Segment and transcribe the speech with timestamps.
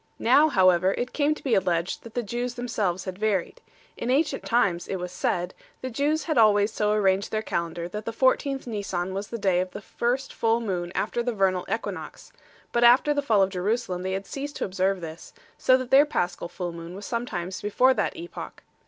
[0.17, 3.61] Now, however, it came to be alleged that the Jews themselves had varied.
[3.95, 8.05] In ancient times (it was said) the Jews had always so arranged their calendar that
[8.05, 12.31] the 14th Nisan was the day of the first full moon after the vernal equinox;
[12.71, 16.07] but after the fall of Jerusalem they had ceased to observe this, so that their
[16.07, 18.63] Paschal full moon was sometimes before that epoch*.